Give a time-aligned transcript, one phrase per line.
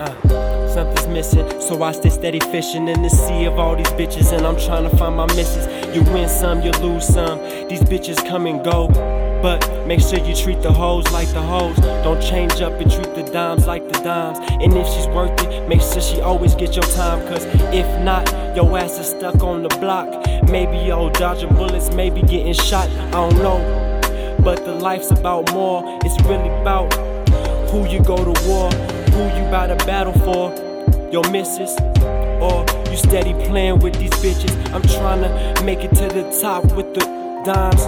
[0.00, 0.50] Uh,
[1.10, 1.60] missing.
[1.60, 4.88] So I stay steady fishing in the sea of all these bitches, and I'm trying
[4.88, 5.66] to find my misses.
[5.94, 7.38] You win some, you lose some.
[7.68, 8.88] These bitches come and go.
[9.42, 11.76] But make sure you treat the hoes like the hoes.
[12.04, 14.38] Don't change up and treat the dimes like the dimes.
[14.62, 17.20] And if she's worth it, make sure she always get your time.
[17.28, 20.08] Cause if not, your ass is stuck on the block.
[20.48, 22.88] Maybe you're dodging bullets, maybe getting shot.
[22.88, 24.38] I don't know.
[24.42, 25.98] But the life's about more.
[26.04, 26.92] It's really about
[27.70, 28.70] who you go to war,
[29.12, 30.52] who you about to battle for.
[31.10, 31.76] Your missus,
[32.40, 34.54] or you steady playing with these bitches.
[34.72, 37.00] I'm trying to make it to the top with the
[37.44, 37.82] dimes.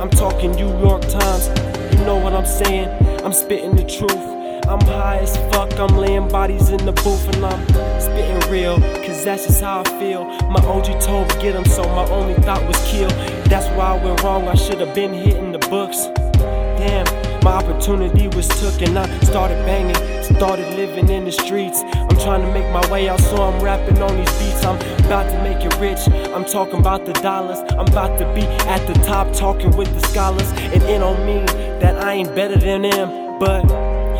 [0.00, 1.46] I'm talking New York Times.
[1.94, 2.88] You know what I'm saying?
[3.24, 4.32] I'm spitting the truth.
[4.68, 7.66] I'm high as fuck, I'm laying bodies in the booth and I'm
[8.00, 10.24] spitting real, cause that's just how I feel.
[10.48, 13.08] My OG told me get him, so my only thought was kill.
[13.50, 16.06] That's why I went wrong, I should have been hitting the books.
[16.78, 17.06] Damn,
[17.42, 19.96] my opportunity was took and I started banging,
[20.36, 21.82] started living in the streets.
[21.82, 24.64] I'm trying to make my way out, so I'm rapping on these beats.
[24.64, 26.00] I'm about to make it rich.
[26.32, 27.58] I'm talking about the dollars.
[27.72, 30.50] I'm about to be at the top, talking with the scholars.
[30.52, 31.46] And it don't mean
[31.80, 33.68] that I ain't better than them, but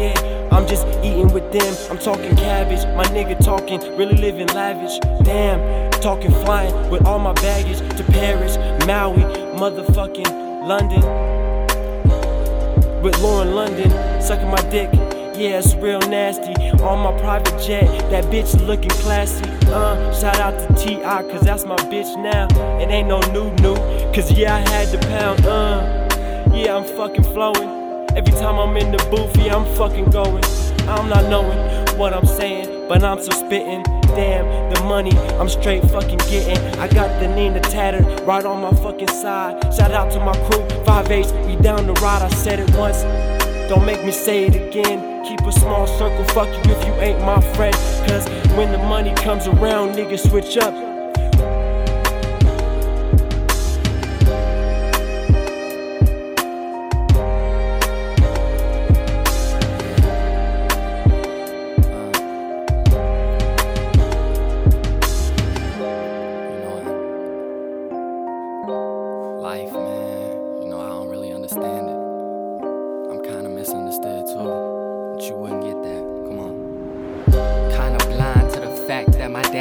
[0.01, 0.31] yeah.
[0.53, 1.75] I'm just eating with them.
[1.91, 4.99] I'm talking cabbage, my nigga talking, really living lavish.
[5.25, 9.23] Damn, talking flying with all my baggage to Paris, Maui,
[9.57, 11.32] motherfucking London
[13.03, 13.91] with Lauren London
[14.23, 14.89] sucking my dick.
[15.35, 16.55] Yeah, it's real nasty.
[16.83, 19.45] On my private jet, that bitch looking classy.
[19.67, 22.47] Uh, shout out to T.I., cause that's my bitch now.
[22.79, 23.75] It ain't no new new,
[24.15, 25.45] cause yeah, I had the pound.
[25.45, 26.09] Uh,
[26.55, 28.07] yeah, I'm fucking flowing.
[28.15, 30.45] Every time I'm in the booth, yeah, I'm fucking going.
[30.87, 34.02] I'm not knowing what I'm saying, but I'm still spitting.
[34.15, 36.59] Damn, the money I'm straight fucking getting.
[36.79, 39.75] I got the Nina tattered right on my fucking side.
[39.75, 42.21] Shout out to my crew, 5 8 we down the ride.
[42.21, 43.03] I said it once,
[43.71, 45.25] don't make me say it again.
[45.25, 47.75] Keep a small circle, fuck you if you ain't my friend.
[48.07, 50.92] Cause when the money comes around, niggas switch up.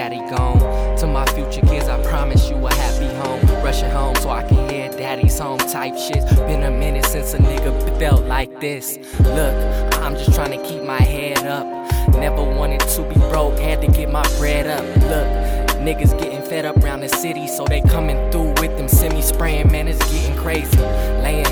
[0.02, 0.98] Daddy gone.
[0.98, 3.64] To my future kids, I promise you a happy home.
[3.64, 6.26] Rushing home so I can hear daddy's home type shit.
[6.48, 8.98] Been a minute since a nigga felt like this.
[9.20, 9.56] Look,
[10.02, 11.68] I'm just trying to keep my head up.
[12.16, 14.84] Never wanted to be broke, had to get my bread up.
[15.12, 15.30] Look,
[15.86, 19.72] niggas getting fed up around the city, so they coming through with them semi spraying,
[19.72, 20.80] man, it's getting crazy.
[21.26, 21.46] Laying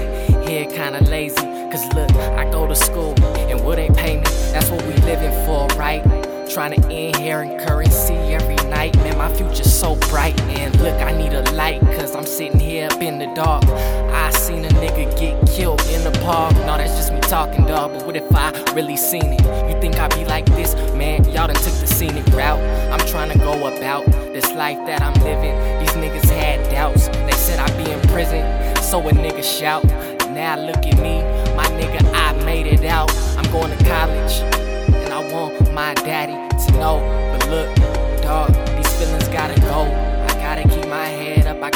[0.47, 2.11] here kinda lazy, cause look,
[2.41, 3.13] I go to school
[3.51, 4.23] and what they pay me,
[4.53, 6.18] that's what we living for, right?
[6.49, 10.39] Trying to inherit currency every night, man, my future's so bright.
[10.41, 13.63] And look, I need a light, cause I'm sitting here up in the dark.
[13.65, 16.53] I seen a nigga get killed in the park.
[16.65, 19.41] No, that's just me talking, dog, but what if I really seen it?
[19.41, 20.73] You think I'd be like this?
[20.95, 22.59] Man, y'all done took the scenic route.
[22.91, 25.55] I'm trying to go about this life that I'm living.
[25.79, 27.07] These niggas had doubts.
[27.09, 28.43] They said I'd be in prison,
[28.81, 29.85] so a nigga shout.
[30.31, 31.21] Now look at me,
[31.55, 32.68] my nigga, I made it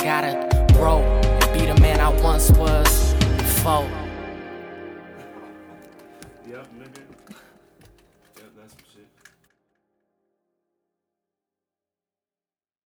[0.03, 3.89] gotta grow and be the man I once was before.
[6.45, 7.01] Yep, nigga.
[8.35, 9.07] Yep, that's some shit.